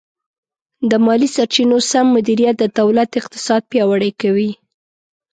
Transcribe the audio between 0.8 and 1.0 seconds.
د